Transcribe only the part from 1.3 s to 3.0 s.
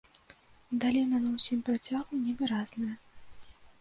ўсім працягу невыразная.